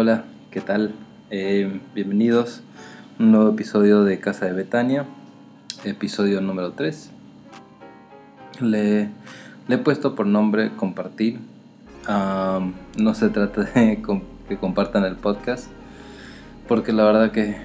[0.00, 0.94] Hola, ¿qué tal?
[1.28, 2.62] Eh, bienvenidos
[3.18, 5.04] a un nuevo episodio de Casa de Betania,
[5.84, 7.10] episodio número 3.
[8.60, 9.10] Le,
[9.68, 11.38] he puesto por nombre compartir.
[12.08, 14.00] no se trata de
[14.48, 15.66] que compartan el podcast,
[16.66, 17.56] porque la verdad que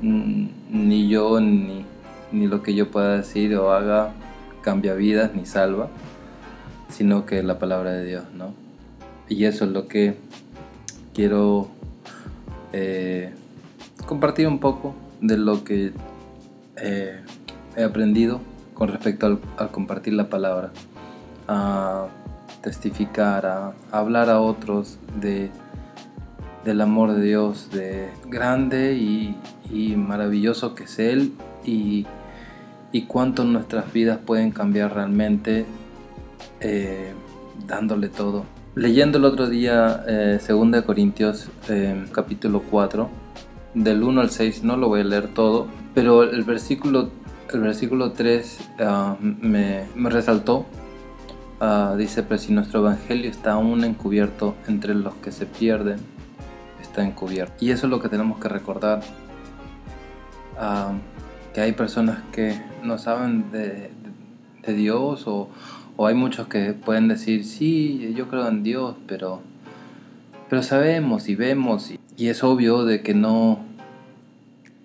[0.00, 1.84] mm, ni yo ni,
[2.32, 4.14] ni lo que yo pueda decir o haga
[4.62, 5.90] cambia vidas ni salva,
[6.88, 8.54] sino que la palabra de Dios, ¿no?
[9.28, 10.16] Y eso es lo que
[11.12, 11.68] quiero
[12.72, 13.32] eh,
[14.06, 15.92] compartir un poco de lo que
[16.76, 17.20] eh,
[17.76, 18.40] he aprendido
[18.74, 19.26] con respecto
[19.56, 20.72] al, compartir la palabra,
[21.48, 22.08] a
[22.62, 25.50] testificar, a, hablar a otros de,
[26.64, 29.36] del amor de Dios, de grande y,
[29.96, 31.32] maravilloso que es Él
[31.64, 32.06] y,
[32.92, 35.64] y, cuánto nuestras vidas pueden cambiar realmente
[36.60, 37.12] eh,
[37.66, 38.44] dándole todo.
[38.74, 43.10] Leyendo el otro día eh, 2 Corintios eh, capítulo 4,
[43.74, 47.10] del 1 al 6, no lo voy a leer todo, pero el versículo,
[47.52, 50.64] el versículo 3 ah, me, me, resaltó.
[51.60, 55.98] Uh, dice, pero si nuestro evangelio está aún encubierto entre los que se pierden,
[56.80, 57.54] está encubierto.
[57.60, 59.02] Y eso es lo que tenemos que recordar.
[60.56, 60.94] Uh,
[61.52, 63.90] que hay personas que no saben de,
[64.66, 65.50] de Dios o,
[65.96, 69.40] o hay muchos que pueden decir, sí, yo creo en Dios, pero,
[70.48, 73.60] pero sabemos y vemos y, es obvio de que no,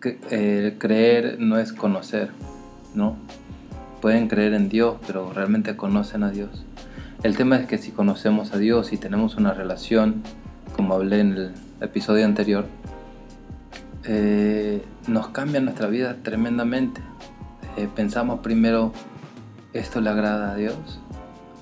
[0.01, 2.31] que, creer no es conocer,
[2.95, 3.15] ¿no?
[4.01, 6.65] Pueden creer en Dios, pero realmente conocen a Dios.
[7.23, 10.23] El tema es que si conocemos a Dios y tenemos una relación,
[10.75, 12.65] como hablé en el episodio anterior,
[14.05, 17.01] eh, nos cambia nuestra vida tremendamente.
[17.75, 18.93] Eh, pensamos primero
[19.73, 20.99] esto le agrada a Dios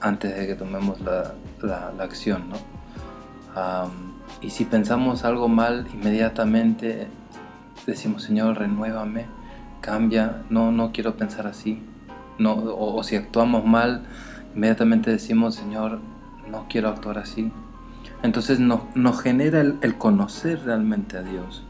[0.02, 1.34] antes de que tomemos la,
[2.00, 2.58] acción, ¿no?
[4.42, 7.08] y si pensamos algo mal, inmediatamente
[7.88, 9.26] decimos, Señor, renuévame,
[9.82, 11.82] cambia, no, no quiero pensar así.
[12.38, 14.04] No, o, si actuamos mal,
[14.56, 16.00] inmediatamente decimos, Señor,
[16.52, 17.52] no quiero actuar así.
[18.24, 21.64] Entonces nos, nos genera el, conocer realmente a Dios,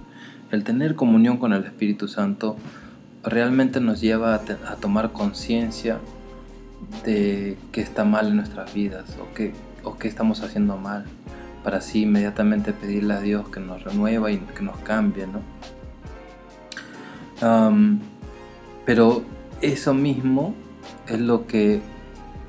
[0.52, 2.58] el tener comunión con el Espíritu Santo,
[3.24, 6.00] realmente nos lleva a tomar conciencia
[7.04, 9.54] de qué está mal en nuestras vidas o qué,
[9.84, 11.06] o qué estamos haciendo mal,
[11.64, 15.42] para así inmediatamente pedirle a Dios que nos renueva y que nos cambie, ¿no?
[18.86, 19.24] pero
[19.62, 20.56] eso mismo
[21.08, 21.82] es lo que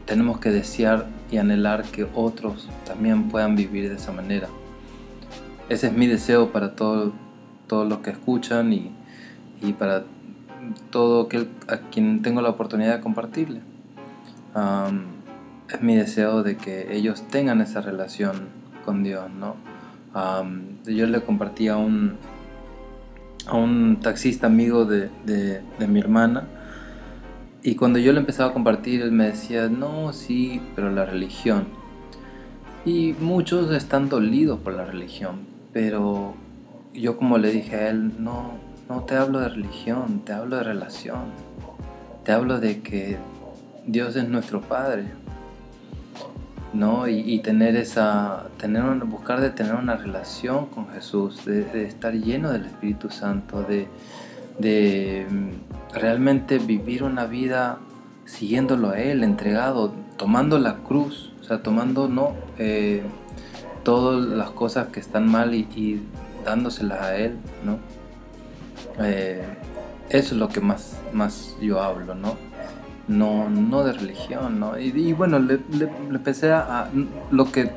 [0.07, 4.49] tenemos que desear y anhelar que otros también puedan vivir de esa manera.
[5.69, 7.13] Ese es mi deseo para todos
[7.69, 8.93] los que escuchan y,
[9.61, 10.05] y para
[10.91, 13.61] todo aquel a quien tengo la oportunidad de compartirle
[15.69, 18.49] es mi deseo de que ellos tengan esa relación
[18.85, 19.57] con Dios, ¿no?
[20.87, 22.17] yo le compartí a un,
[23.47, 26.49] a un taxista amigo de, de, mi hermana
[27.63, 31.67] y cuando yo le empezaba a compartir, él me decía, no, sí, pero la religión.
[32.85, 35.41] Y muchos están dolidos por la religión,
[35.73, 36.35] pero
[36.95, 38.53] yo como le dije a él, no,
[38.89, 41.25] no te hablo de religión, te hablo de relación.
[42.25, 43.19] Te hablo de que
[43.87, 45.05] Dios es nuestro Padre,
[46.73, 47.07] ¿no?
[47.07, 52.67] Y, tener esa, tener buscar de tener una relación con Jesús, de, estar lleno del
[52.67, 57.79] Espíritu Santo, de, mm, realmente vivir una vida
[58.25, 62.35] siguiéndolo a Él, entregado, tomando la cruz, o sea, tomando, ¿no?
[62.59, 63.03] Eh,
[63.85, 66.03] todas las cosas que están mal y,
[66.45, 67.79] dándoselas a Él, ¿no?
[69.05, 69.45] Eh,
[70.09, 72.46] eso es lo que más, más yo hablo, ¿no?
[73.09, 74.79] No, no de religión, ¿no?
[74.79, 75.61] Y, bueno, le,
[76.11, 76.91] empecé a,
[77.31, 77.71] lo que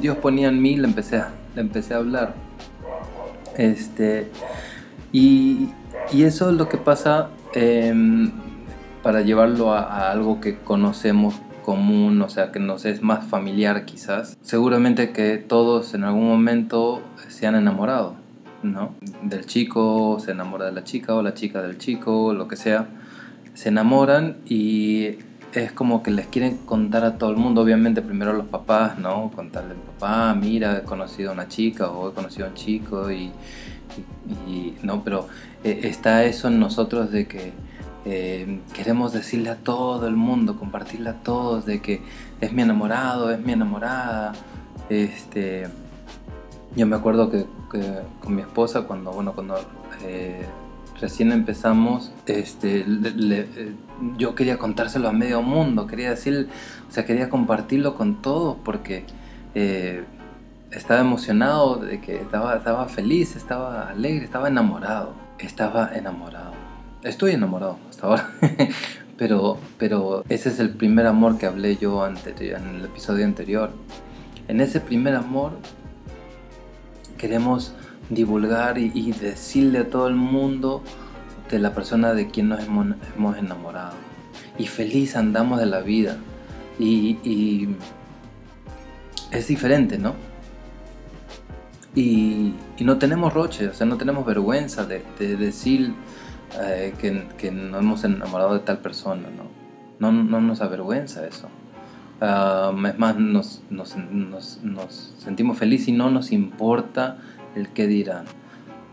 [0.00, 2.34] Dios ponía en mí, le empecé a, le empecé a hablar.
[3.56, 4.28] Este,
[5.12, 5.68] y,
[6.12, 8.30] eso es lo que pasa em,
[9.02, 11.34] para llevarlo a, algo que conocemos
[11.64, 14.36] común, o sea, que nos es más familiar quizás.
[14.42, 18.14] Seguramente que todos en algún momento se han enamorado,
[18.62, 18.94] ¿no?
[19.22, 22.88] Del chico, se enamora de la chica o la chica del chico, lo que sea
[23.54, 25.18] se enamoran y
[25.54, 29.30] es como que les quieren contar a todo el mundo, obviamente primero los papás, ¿no?
[29.34, 33.10] Contarle al papá, mira, he conocido a una chica o he conocido a un chico
[33.10, 33.32] y,
[34.82, 35.28] no, pero
[35.64, 37.52] eh, está eso en nosotros de que
[38.04, 42.00] eh, queremos decirle a todo el mundo, compartirle a todos de que
[42.40, 44.32] es mi enamorado, es mi enamorada.
[44.88, 45.68] Este,
[46.74, 47.46] yo me acuerdo que,
[48.20, 49.56] con mi esposa cuando, bueno, cuando
[50.02, 50.46] eh,
[51.02, 52.86] recién empezamos, este,
[54.16, 56.48] yo quería contárselo a medio mundo, quería decir,
[56.88, 59.04] o sea, quería compartirlo con todos porque
[59.56, 60.04] eh,
[60.70, 65.12] estaba emocionado, de que estaba, estaba feliz, estaba alegre, estaba enamorado.
[65.40, 66.52] Estaba enamorado.
[67.02, 68.30] Estoy enamorado hasta ahora.
[69.18, 73.72] pero, pero ese es el primer amor que hablé yo en el episodio anterior.
[74.46, 75.58] En ese primer amor
[77.18, 77.74] queremos
[78.14, 80.82] divulgar y, decirle a todo el mundo
[81.50, 83.94] de la persona de quien nos hemos, enamorado.
[84.58, 86.16] Y feliz andamos de la vida.
[86.78, 87.68] Y,
[89.30, 90.14] es diferente, ¿no?
[91.94, 95.02] Y, no tenemos roche, o sea, no tenemos vergüenza de,
[95.36, 95.94] decir
[96.60, 99.62] eh, que, nos hemos enamorado de tal persona, ¿no?
[99.98, 101.48] No, no nos avergüenza eso.
[102.24, 103.96] Ah, es más, nos, nos,
[105.18, 107.18] sentimos felices y no nos importa
[107.54, 108.24] el qué dirán.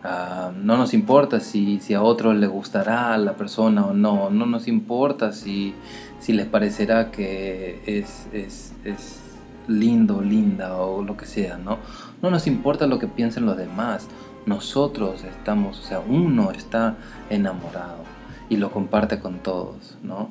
[0.03, 4.45] Ah, no nos importa si, si, a otros les gustará la persona o no, no
[4.45, 5.73] nos importa si,
[6.19, 9.19] si les parecerá que es, es, es
[9.67, 11.79] lindo, linda o lo que sea, ¿no?
[12.21, 14.07] No nos importa lo que piensen los demás,
[14.45, 16.95] nosotros estamos, o sea, uno está
[17.29, 18.03] enamorado
[18.49, 20.29] y lo comparte con todos, ¿no?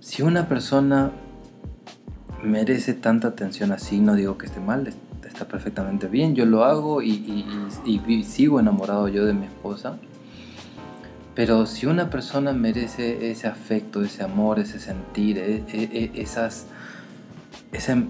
[0.00, 1.12] Si una persona
[2.42, 4.92] merece tanta atención así, no digo que esté mal,
[5.38, 7.44] está perfectamente bien, yo lo hago y,
[8.24, 9.96] sigo enamorado yo de mi esposa.
[11.36, 16.66] Pero si una persona merece ese afecto, ese amor, ese sentir, e, e, e, esas,
[17.70, 18.08] ese, mm,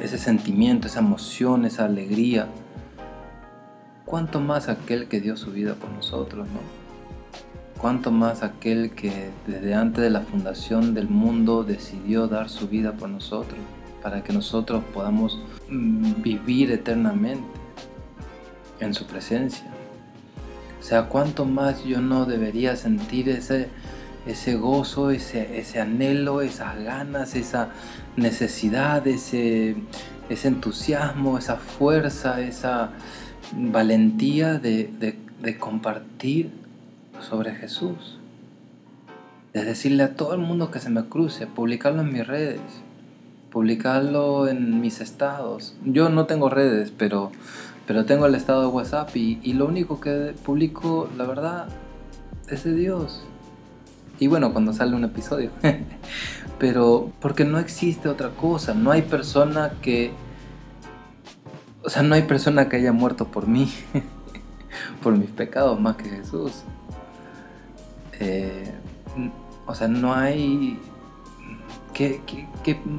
[0.00, 2.48] ese sentimiento, esa emoción, esa alegría,
[4.04, 6.80] ¿cuánto más aquel que dio su vida por nosotros, no?
[7.78, 12.94] cuánto más aquel que desde antes de la fundación del mundo decidió dar su vida
[12.94, 13.60] por nosotros,
[14.02, 15.38] para que nosotros podamos
[15.68, 17.44] mm, vivir eternamente
[18.80, 19.66] en su presencia.
[20.80, 23.68] O sea, cuánto más yo no debería sentir ese,
[24.26, 27.70] ese gozo, ese, ese anhelo, esas ganas, esa
[28.16, 29.76] necesidad, ese,
[30.30, 32.92] ese entusiasmo, esa fuerza, esa
[33.52, 36.50] valentía de, de, de compartir
[37.20, 38.18] sobre Jesús.
[39.52, 42.60] Es decirle a todo el mundo que se me cruce, publicarlo en mis redes,
[43.50, 45.74] publicarlo en mis estados.
[45.84, 47.32] Yo no tengo redes, pero,
[47.86, 51.68] pero tengo el estado de WhatsApp y, y lo único que publico, la verdad,
[52.48, 53.24] es de Dios.
[54.18, 55.50] Y bueno, cuando sale un episodio.
[56.58, 60.12] pero porque no existe otra cosa, no hay persona que...
[61.82, 63.72] O sea, no hay persona que haya muerto por mí,
[65.02, 66.64] por mis pecados más que Jesús.
[68.20, 68.70] Eh,
[69.66, 70.78] o sea, no hay...
[72.00, 72.18] ¿Qué,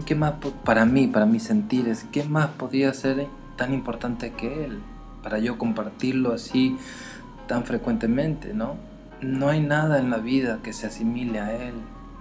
[0.05, 3.25] qué, más para mí, para mis sentires, qué más podría ser
[3.55, 4.77] tan importante que él?
[5.23, 6.77] Para yo compartirlo así
[7.47, 8.75] tan frecuentemente, ¿no?
[9.19, 11.73] No hay nada en la vida que se asimile a él.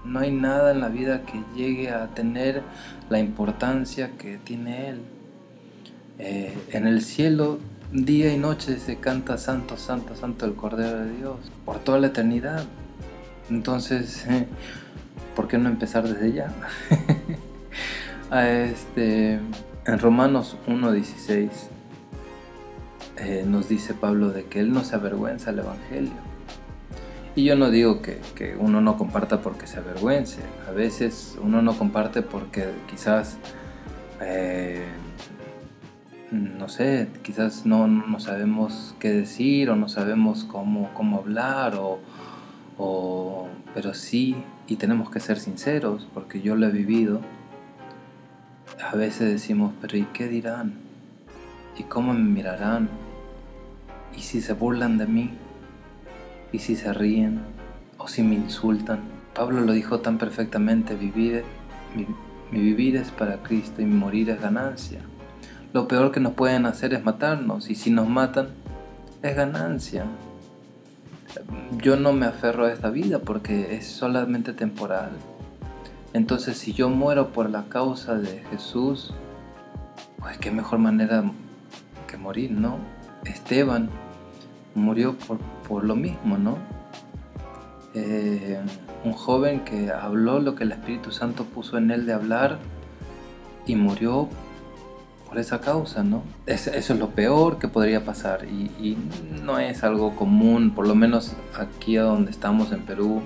[0.07, 2.63] No hay nada en la vida que llegue a tener
[3.11, 5.03] la importancia que tiene él.
[6.19, 7.59] Eh, en el cielo
[7.93, 11.37] día y noche se canta Santo, Santo, Santo el Cordero de Dios
[11.67, 12.65] por toda la eternidad.
[13.51, 14.25] Entonces,
[15.41, 16.53] ¿por qué no empezar desde ya?
[18.71, 19.41] este,
[19.87, 21.49] en Romanos 1.16
[23.17, 26.13] eh, nos dice Pablo de que él no se avergüenza del Evangelio.
[27.35, 28.21] Y yo no digo que,
[28.59, 30.43] uno no comparta porque se avergüence.
[30.69, 33.39] A veces uno no comparte porque quizás,
[34.21, 34.85] eh,
[36.31, 41.99] no sé, quizás no, no, sabemos qué decir o no sabemos cómo, cómo hablar o,
[43.75, 44.37] pero sí,
[44.71, 47.21] y tenemos que ser sinceros, porque yo lo he vivido,
[48.81, 50.75] a veces decimos, pero ¿y qué dirán?
[51.77, 52.89] ¿Y cómo me mirarán?
[54.17, 55.31] ¿Y si se burlan de mí?
[56.53, 57.41] ¿Y si se ríen?
[57.99, 59.01] ¿O si me insultan?
[59.35, 61.43] Pablo lo dijo tan perfectamente, vivir,
[61.97, 62.07] mi,
[62.53, 65.01] mi vivir es para Cristo y mi morir es ganancia.
[65.73, 68.51] Lo peor que nos pueden hacer es matarnos y si nos matan
[69.21, 70.05] es ganancia
[71.79, 75.11] yo no me aferro a esta vida porque es solamente temporal.
[76.13, 79.15] Entonces si yo muero por la causa de Jesús,
[80.19, 81.25] pues qué mejor manera
[82.07, 82.79] que morir, ¿no?
[83.25, 83.91] Esteban
[84.75, 85.17] murió
[85.69, 86.59] por, lo mismo, ¿no?
[87.95, 88.61] Eh,
[89.05, 92.59] un joven que habló lo que el Espíritu Santo puso en él de hablar
[93.67, 94.29] y murió
[95.31, 96.25] por esa causa, ¿no?
[96.47, 98.99] eso es lo peor que podría pasar y,
[99.45, 103.23] no es algo común, por lo menos aquí donde estamos en Perú,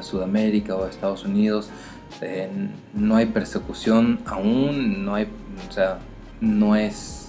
[0.00, 1.70] Sudamérica o Estados Unidos,
[2.20, 2.48] eh,
[2.94, 5.28] no hay persecución aún, no hay,
[5.68, 5.98] o sea,
[6.40, 7.28] no es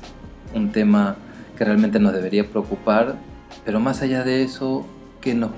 [0.54, 1.16] un tema
[1.58, 3.16] que realmente nos debería preocupar,
[3.66, 4.86] pero más allá de eso,
[5.20, 5.50] que nos,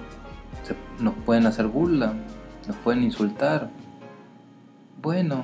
[1.00, 2.14] nos pueden hacer burla,
[2.66, 3.70] nos pueden insultar.
[5.02, 5.44] Bueno,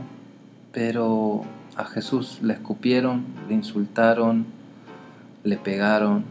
[0.72, 1.44] pero
[1.77, 4.46] a Jesús le escupieron, le insultaron,
[5.44, 6.25] le pegaron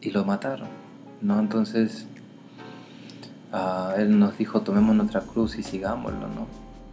[0.00, 0.68] y lo mataron,
[1.20, 1.38] ¿no?
[1.38, 2.06] Entonces,
[3.52, 6.46] ah, Él nos dijo, tomemos nuestra cruz y sigámoslo, ¿no?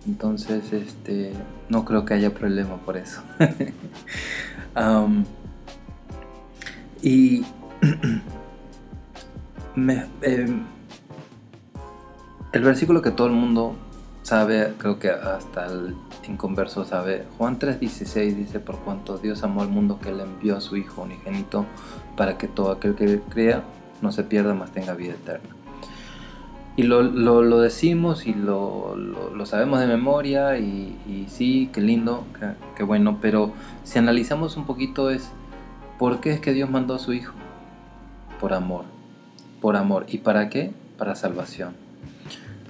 [0.08, 1.34] Entonces, este,
[1.68, 3.22] no creo que haya problema por eso.
[7.02, 7.44] y
[10.22, 10.64] em,
[12.52, 13.76] el versículo que todo el mundo
[14.24, 15.96] sabe, creo que hasta el
[16.30, 20.62] inconverso sabe, Juan 3:16 dice, por cuanto Dios amó al mundo que le envió a
[20.62, 21.66] su Hijo unigénito
[22.16, 23.64] para que todo aquel que crea
[24.02, 25.50] no se pierda, más tenga vida eterna.
[26.76, 32.24] Y lo, lo, decimos y lo, lo, sabemos de memoria y, sí, qué lindo,
[32.78, 33.52] qué, bueno, pero
[33.84, 35.30] si analizamos un poquito es,
[35.98, 37.34] ¿por qué es que Dios mandó a su Hijo?
[38.40, 38.86] Por amor,
[39.60, 40.06] por amor.
[40.08, 40.72] ¿Y para qué?
[40.98, 41.89] Para salvación.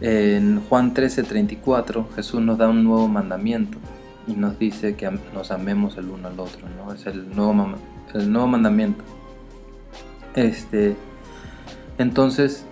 [0.02, 3.78] En Juan 13:34 Jesús nos da un nuevo mandamiento
[4.28, 6.94] y nos dice que nos amemos el uno al otro, ¿no?
[6.94, 7.76] Es el nuevo,
[8.14, 9.04] el nuevo mandamiento.
[10.36, 10.96] Este,
[11.98, 12.66] entonces,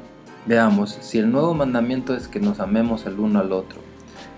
[0.47, 3.81] Veamos, si el nuevo mandamiento es que nos amemos el uno al otro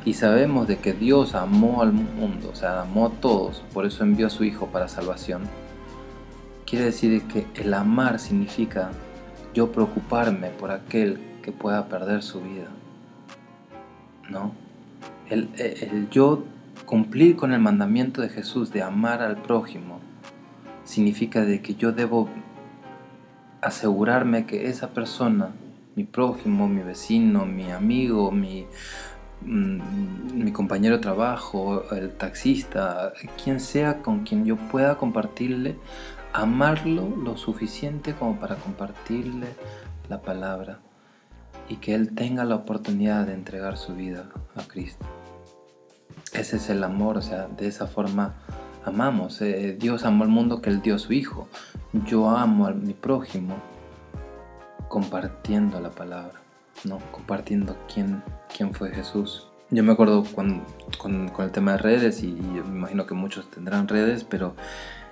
[0.05, 4.03] y sabemos de que Dios amó al mundo, o sea, amó a todos, por eso
[4.03, 5.43] envió a su Hijo para salvación,
[6.65, 8.89] quiere decir que el amar significa
[9.53, 12.69] yo preocuparme por aquel que pueda perder su vida.
[14.29, 14.53] ¿No?
[15.29, 16.43] El, el yo
[16.85, 19.99] cumplir con el mandamiento de Jesús de amar al prójimo
[20.83, 22.29] significa de que yo debo
[23.61, 25.51] asegurarme que esa persona
[25.95, 28.65] mi prójimo, mi vecino, mi amigo, mi,
[29.41, 35.75] mm, mi compañero de trabajo, el taxista, quien sea con quien yo pueda compartirle,
[36.33, 39.47] amarlo lo suficiente como para compartirle
[40.07, 40.79] la palabra
[41.69, 45.05] y que él tenga la oportunidad de entregar su vida a Cristo.
[46.33, 48.35] Ese es el amor, o sea, de esa forma
[48.85, 49.41] amamos.
[49.41, 51.47] Eh, Dios amó al mundo que él dio a su Hijo.
[52.05, 53.55] Yo amo a mi prójimo
[54.87, 56.41] compartiendo la palabra,
[56.83, 56.99] ¿no?
[57.11, 58.23] compartiendo quién,
[58.55, 59.47] quién fue Jesús.
[59.71, 60.63] Yo me acuerdo con,
[60.97, 64.55] con, el tema de redes, y, me imagino que muchos tendrán redes, pero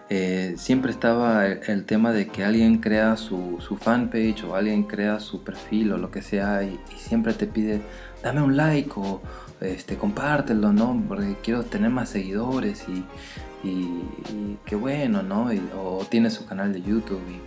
[0.09, 5.19] eh, siempre estaba el, tema de que alguien crea su, su, fanpage o alguien crea
[5.19, 7.81] su perfil o lo que sea y, siempre te pide,
[8.23, 9.21] dame un like o
[9.61, 11.03] este, compártelo, ¿no?
[11.07, 13.03] Porque quiero tener más seguidores y,
[13.67, 15.49] y, qué bueno, ¿no?
[15.77, 17.39] o tiene su canal de YouTube y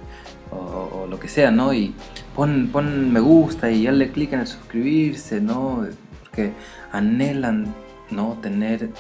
[0.53, 1.73] o, lo que sea, ¿no?
[1.73, 1.95] Y
[2.35, 5.87] pon, pon me gusta y le clic en el suscribirse, ¿no?
[6.23, 6.53] Porque
[6.93, 7.73] anhelan,
[8.11, 8.39] ¿no?
[8.43, 8.91] Tener,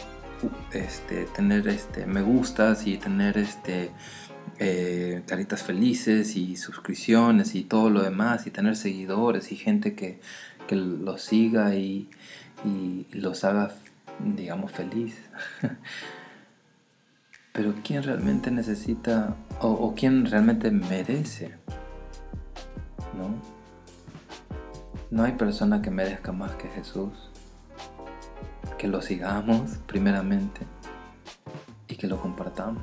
[0.72, 3.90] este, tener este, me gustas y tener este,
[4.58, 10.20] eh, caritas felices y suscripciones y todo lo demás y tener seguidores y gente que,
[10.70, 12.08] los siga y,
[12.64, 13.74] y los haga,
[14.20, 15.16] digamos, feliz.
[17.52, 21.54] Pero ¿quién realmente necesita o, quién realmente merece?
[23.16, 23.34] ¿No?
[25.10, 27.29] No hay persona que merezca más que Jesús.
[28.80, 30.62] Que lo sigamos primeramente
[31.86, 32.82] y que lo compartamos.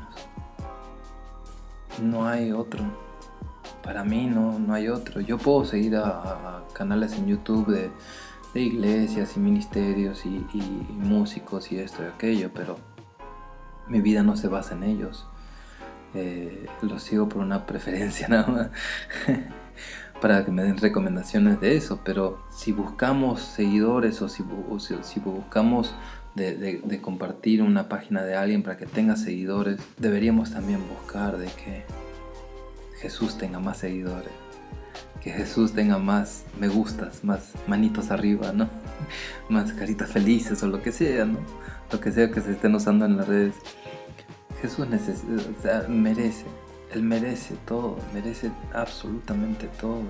[2.00, 2.84] No hay otro.
[3.82, 5.22] Para mí no, no hay otro.
[5.22, 7.90] Yo puedo seguir a, canales en YouTube
[8.54, 10.46] de, iglesias y ministerios y,
[10.92, 12.78] músicos y esto y aquello, pero
[13.88, 15.26] mi vida no se basa en ellos.
[16.14, 18.70] Eh, los sigo por una preferencia nada más.
[20.22, 25.94] Para que me den recomendaciones de eso, pero si buscamos seguidores o si, buscamos
[26.36, 31.86] de, compartir una página de alguien para que tenga seguidores, deberíamos también buscar de que
[33.00, 34.32] Jesús tenga más seguidores,
[35.22, 38.70] que Jesús tenga más me gustas, más manitos arriba, ¿no?
[39.50, 41.40] Más caritas felices o lo que sea, ¿no?
[41.92, 43.56] Lo que sea que se estén usando en las redes.
[44.62, 44.88] Jesús
[45.88, 46.46] merece,
[46.92, 50.04] Él merece todo, merece absolutamente todo.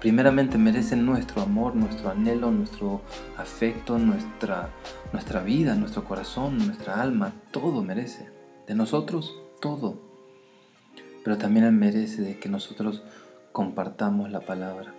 [0.00, 3.02] Primeramente merece nuestro amor, nuestro anhelo, nuestro
[3.36, 4.70] afecto, nuestra,
[5.12, 8.28] nuestra vida, nuestro corazón, nuestra alma, todo merece.
[8.66, 10.00] De nosotros, todo.
[11.22, 13.02] Pero también Él merece de que nosotros
[13.52, 14.94] compartamos la palabra.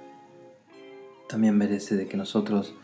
[1.27, 2.75] También merece de que nosotros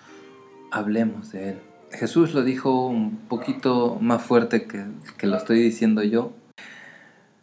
[0.71, 1.59] hablemos de Él.
[1.91, 4.85] Jesús lo dijo un poquito más fuerte que,
[5.17, 6.31] que lo estoy diciendo yo.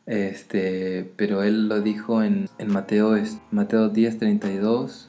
[0.07, 3.17] Este, pero él lo dijo en, en Mateo,
[3.51, 5.09] Mateo 10:32.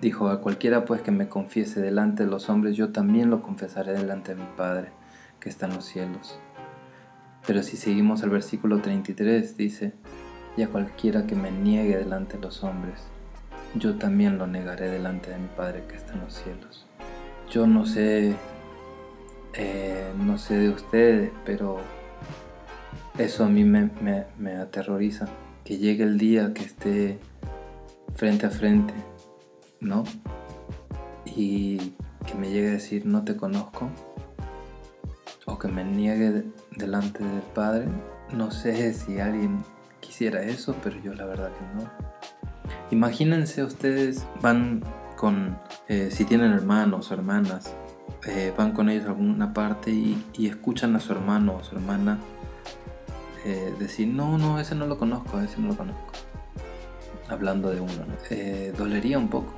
[0.00, 3.92] Dijo, a cualquiera pues que me confiese delante de los hombres, yo también lo confesaré
[3.94, 4.90] delante de mi Padre
[5.40, 6.38] que está en los cielos.
[7.46, 9.94] Pero si seguimos el versículo 33, dice,
[10.56, 13.00] y a cualquiera que me niegue delante de los hombres,
[13.74, 16.86] yo también lo negaré delante de mi Padre que está en los cielos.
[17.50, 18.36] Yo no sé
[19.58, 21.80] Eh, no sé de ustedes, pero
[23.18, 23.90] eso a mí me,
[24.38, 25.26] me aterroriza.
[25.64, 27.18] Que llegue el día que esté
[28.14, 28.94] frente a frente,
[29.80, 30.04] ¿no?
[31.24, 31.94] Y
[32.26, 33.90] que me llegue a decir no te conozco
[35.46, 36.44] o que me niegue
[36.76, 37.86] delante del Padre.
[38.32, 39.62] No sé si alguien
[40.00, 41.90] quisiera eso, pero yo la verdad que no.
[42.90, 44.82] Imagínense ustedes van
[45.16, 45.58] con,
[45.88, 47.74] eh, si tienen hermanos o hermanas,
[48.26, 52.18] eh, van con ellos a alguna parte y, escuchan a su hermano o su hermana
[53.48, 56.12] eh, decir, no, no, ese no lo conozco, ese no lo conozco.
[57.28, 57.92] Hablando de uno,
[58.76, 59.52] dolería un poco.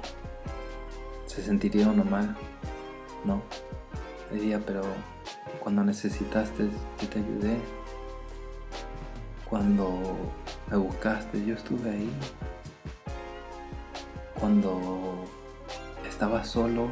[1.24, 2.36] Se sentiría uno mal,
[3.24, 3.40] ¿no?
[4.30, 4.82] Diría, pero
[5.60, 6.68] cuando necesitaste,
[7.00, 7.56] yo te ayudé.
[9.48, 10.18] Cuando
[10.70, 12.12] me buscaste, yo estuve ahí.
[14.38, 15.24] Cuando
[16.06, 16.88] estaba solo,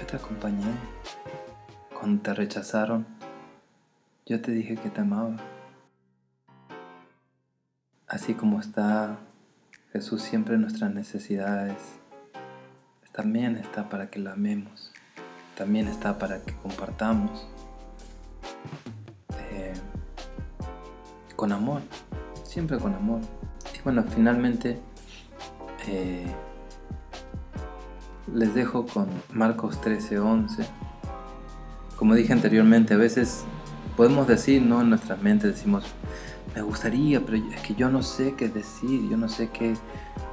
[0.00, 0.72] yo te acompañé.
[1.92, 3.06] Cuando te rechazaron,
[4.24, 5.36] yo te dije que te amaba.
[8.16, 9.18] Así como está
[9.92, 11.76] Jesús siempre en nuestras necesidades,
[13.12, 14.92] también está para que la amemos
[15.56, 17.46] también está para que compartamos
[19.50, 19.72] eh,
[21.34, 21.80] con amor,
[22.44, 23.20] siempre con amor.
[23.74, 24.78] Y bueno, finalmente
[25.88, 26.26] eh,
[28.32, 30.66] les dejo con Marcos 13:11.
[31.96, 33.44] Como dije anteriormente, a veces
[33.96, 34.82] podemos decir, ¿no?
[34.82, 35.84] En nuestra mente decimos,
[36.56, 39.74] me gustaría, pero es que yo no sé qué decir, yo no sé qué,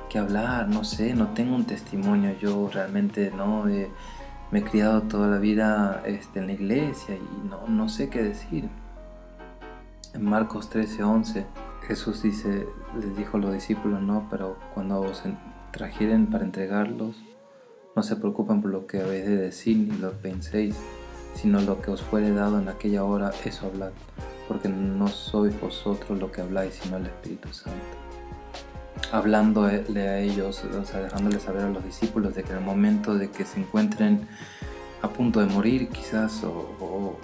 [0.10, 5.28] qué hablar, no sé, no tengo un testimonio, yo realmente no me he criado toda
[5.28, 8.70] la vida este, en la iglesia y no, no sé qué decir.
[10.14, 11.46] En Marcos 13:11
[11.88, 15.24] Jesús dice, les dijo a los discípulos, no, pero cuando os
[15.72, 17.22] trajeren para entregarlos,
[17.98, 20.78] no se preocupen por lo que habéis de decir ni lo penséis,
[21.34, 23.92] sino lo que os fuere dado en aquella hora, eso hablad,
[24.48, 28.04] porque no sois vosotros lo que habláis, sino el Espíritu Santo
[29.12, 33.16] hablándole a ellos, o sea, dejándoles saber a los discípulos de que en el momento
[33.16, 34.28] de que se encuentren
[35.04, 37.20] a punto de morir quizás o,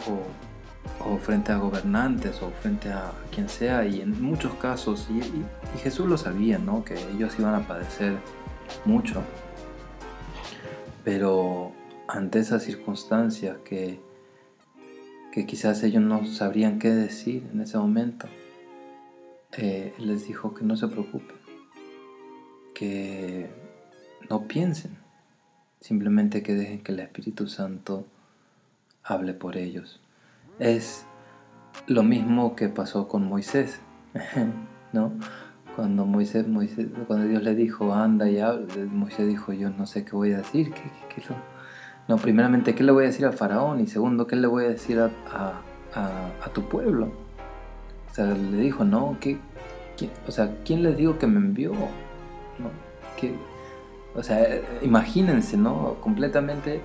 [1.22, 5.22] frente a gobernantes o frente a quien sea y en muchos casos, y,
[5.80, 6.84] Jesús lo sabía, ¿no?
[6.84, 8.18] que ellos iban a padecer
[8.86, 9.24] mucho,
[11.04, 11.72] pero
[12.08, 14.00] ante esas circunstancias que,
[15.32, 18.28] que quizás ellos no sabrían qué decir en ese momento,
[19.58, 21.40] eh, les dijo que no se preocupen
[22.80, 23.50] que
[24.30, 24.98] no piensen,
[25.82, 28.08] simplemente que dejen que el Espíritu Santo
[29.04, 30.00] hable por ellos.
[30.60, 31.06] Es
[31.88, 33.82] lo mismo que pasó con Moisés,
[34.94, 35.12] ¿no?
[35.76, 40.06] Cuando Moisés, Moisés, cuando Dios le dijo, anda y habla, Moisés dijo, yo no sé
[40.06, 41.22] qué voy a decir, ¿qué,
[42.10, 43.82] no, primeramente, ¿qué le voy a decir al faraón?
[43.82, 45.12] Y segundo, ¿qué le voy a decir a,
[45.94, 47.12] a, tu pueblo?
[48.10, 49.38] O sea, le dijo, no, ¿qué,
[50.28, 51.72] o sea, ¿quién les dijo que me envió?
[53.16, 53.36] Que,
[54.16, 54.42] o sea,
[54.82, 55.98] imagínense, ¿no?
[56.02, 56.82] Completamente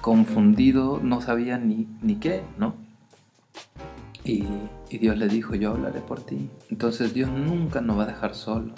[0.00, 2.74] confundido, no sabía ni, ni qué, ¿no?
[4.24, 4.48] Y,
[4.90, 6.50] Dios le dijo, yo hablaré por ti.
[6.70, 8.72] Entonces Dios nunca nos va a dejar solo.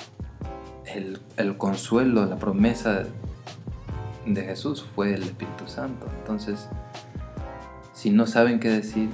[0.85, 3.05] El, el consuelo, la promesa
[4.27, 6.07] de Jesús fue el Espíritu Santo.
[6.19, 6.69] Entonces,
[7.93, 9.09] si no saben qué decir,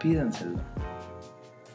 [0.00, 0.58] pídanselo.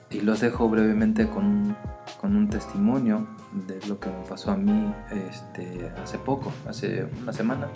[0.10, 1.76] Y los dejo brevemente con,
[2.22, 3.28] con un testimonio
[3.68, 7.68] de lo que me pasó a mí este, hace poco, hace una semana.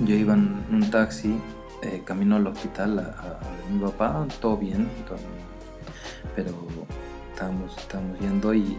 [0.00, 1.36] Yo iba en un taxi,
[1.82, 3.38] eh, camino al hospital a,
[3.70, 4.88] mi papá, todo bien,
[6.34, 6.50] pero
[7.32, 8.78] estábamos, estábamos yendo y,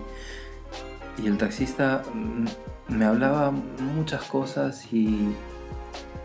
[1.22, 2.46] y el taxista mm,
[2.88, 5.34] me hablaba muchas cosas y,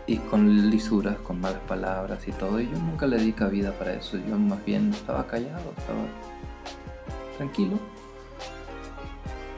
[0.07, 3.93] y con lisuras, con malas palabras y todo, y yo nunca le di cabida para
[3.93, 6.05] eso, yo más bien estaba callado, estaba
[7.37, 7.79] tranquilo.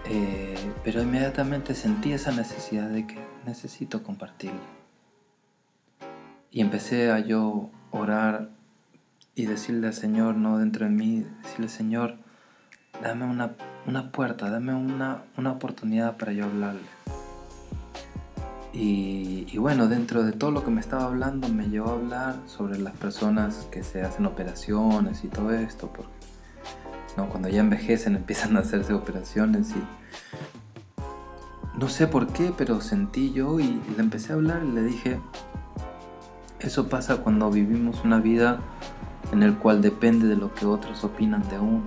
[0.06, 4.60] Eh, pero inmediatamente sentí esa necesidad de que necesito compartirlo.
[6.52, 8.50] Y empecé a yo orar
[9.36, 12.18] y decirle al Señor, no dentro de mí, decirle, Señor,
[13.02, 13.56] dame una,
[13.88, 16.82] una puerta, dame una, una, oportunidad para yo hablarle.
[18.74, 22.36] Y, y, bueno, dentro de todo lo que me estaba hablando, me llevó a hablar
[22.46, 26.12] sobre las personas que se hacen operaciones y todo esto, porque
[27.18, 27.28] ¿no?
[27.30, 29.84] cuando ya envejecen empiezan a hacerse operaciones y
[31.80, 35.20] no sé por qué, pero sentí yo y le empecé a hablar y le dije,
[36.60, 38.60] eso pasa cuando vivimos una vida
[39.32, 41.84] en el cual depende de lo que otros opinan de uno.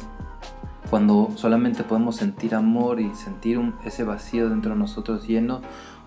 [0.95, 5.61] Cuando solamente podemos sentir amor y sentir ese vacío dentro de nosotros lleno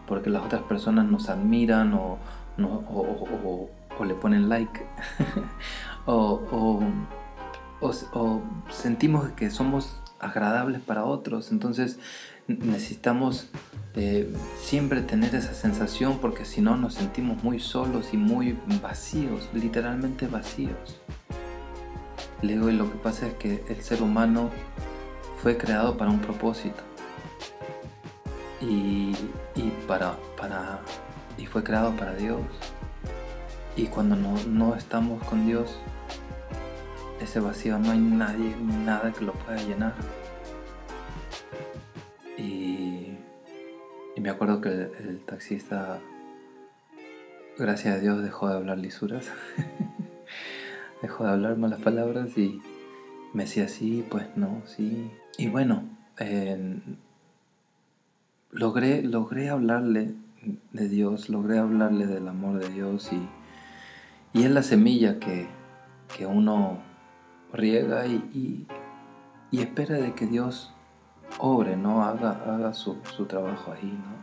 [0.08, 2.20] porque las otras personas nos admiran o,
[4.06, 4.86] le ponen like
[6.06, 6.80] o,
[8.72, 11.52] sentimos que somos agradables para otros.
[11.52, 12.00] Entonces
[12.48, 13.50] necesitamos
[13.94, 19.50] eh, siempre tener esa sensación porque si no nos sentimos muy solos y muy vacíos,
[19.54, 21.02] literalmente vacíos.
[22.42, 24.52] Luego lo que pasa es que el ser humano
[25.42, 26.84] fue creado para un propósito
[28.62, 29.14] y,
[29.88, 30.80] para, para,
[31.38, 32.42] y fue creado para Dios.
[33.76, 35.80] Y cuando no, no estamos con Dios,
[37.22, 39.94] ese vacío no hay nadie nada que lo pueda llenar.
[42.38, 43.18] Y,
[44.16, 46.00] y me acuerdo que el, taxista,
[47.58, 49.32] gracias a Dios, dejó de hablar lisuras.
[51.02, 52.62] dejó de hablar malas palabras y
[53.34, 55.12] me decía sí, pues no, sí.
[55.38, 55.84] Y bueno,
[58.52, 60.16] logré, logré hablarle
[60.74, 63.28] de Dios, logré hablarle del amor de Dios y,
[64.38, 65.48] y es la semilla que,
[66.16, 66.80] que uno
[67.54, 68.66] riega y,
[69.52, 70.74] y, espera de que Dios
[71.40, 72.04] obre, ¿no?
[72.04, 72.96] Haga, haga su,
[73.28, 74.18] trabajo ahí, ¿no?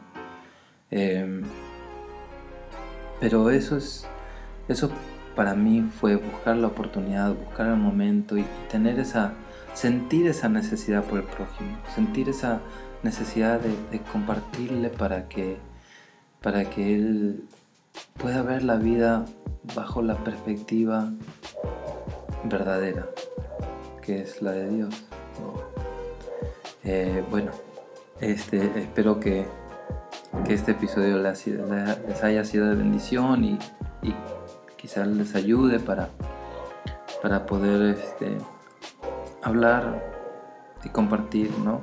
[0.91, 1.43] Em,
[3.21, 4.07] pero eso es,
[4.69, 4.91] eso
[5.35, 9.33] para mí fue buscar la oportunidad, buscar el momento y tener esa,
[9.75, 12.61] sentir esa necesidad por el prójimo, sentir esa
[13.03, 15.59] necesidad de, compartirle para que,
[16.41, 17.45] para que él
[18.19, 19.25] pueda ver la vida
[19.75, 21.13] bajo la perspectiva
[22.45, 23.07] verdadera,
[24.03, 25.05] que es la de Dios.
[26.85, 27.51] Eh, bueno,
[28.21, 29.47] este, espero que,
[30.49, 33.59] este episodio les, haya sido de bendición y,
[34.85, 36.11] quizás les ayude para,
[37.23, 38.37] para poder este,
[39.43, 40.05] hablar
[40.85, 41.81] y compartir, ¿no?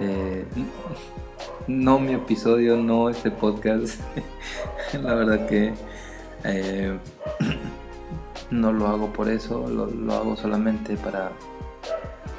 [0.00, 0.44] Eh,
[1.66, 3.98] no mi episodio, no este podcast.
[5.02, 5.72] la verdad que
[6.44, 6.98] eh,
[8.50, 11.32] no lo hago por eso, lo, hago solamente para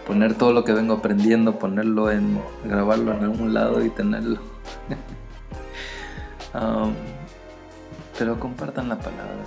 [0.06, 4.40] poner todo lo que vengo aprendiendo, ponerlo en, grabarlo en algún lado y tenerlo.
[6.54, 6.94] Um,
[8.20, 9.46] pero compartan la palabra,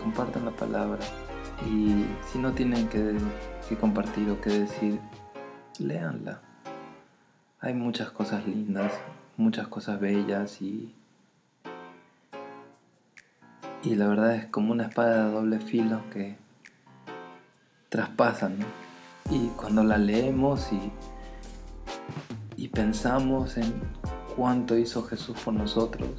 [0.00, 1.00] compartan la palabra
[1.66, 3.16] y si no tienen que,
[3.68, 5.00] que compartir o que decir,
[5.78, 6.40] léanla.
[7.60, 8.92] Hay muchas cosas lindas,
[9.36, 10.94] muchas cosas bellas y
[13.82, 16.36] y la verdad es como una espada de doble filo que
[17.88, 18.66] traspasa, ¿no?
[19.30, 20.92] Y cuando la leemos y,
[22.56, 23.72] y pensamos en
[24.36, 26.10] cuánto hizo Jesús por nosotros,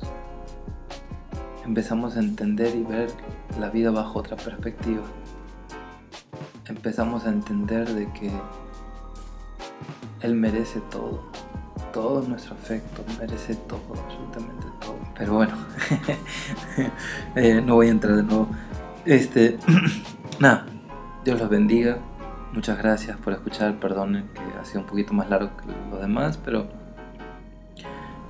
[1.63, 3.09] empezamos a entender y ver
[3.59, 5.03] la vida bajo otra perspectiva.
[6.65, 8.31] Empezamos a entender de que
[10.21, 11.23] Él merece todo,
[11.91, 14.97] todo nuestro afecto, merece todo, absolutamente todo.
[15.17, 15.53] Pero bueno,
[17.35, 18.47] eh, no voy a entrar de nuevo.
[19.05, 19.57] Este,
[20.39, 20.65] nada,
[21.23, 21.97] Dios los bendiga.
[22.53, 23.79] Muchas gracias por escuchar.
[23.79, 26.67] Perdonen que ha sido un poquito más largo que los demás, pero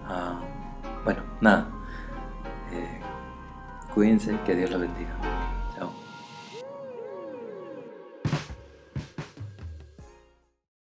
[0.08, 0.40] ah,
[1.04, 1.71] bueno, nada.
[3.93, 5.31] Cuídense, que Dios los bendiga.